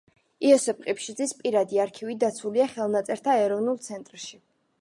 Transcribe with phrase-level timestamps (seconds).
[0.45, 4.43] იოსებ ყიფშიძის პირადი არქივი დაცულია ხელნაწერთა ეროვნულ ცენტრში.